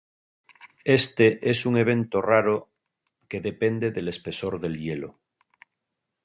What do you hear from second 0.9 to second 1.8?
Este es un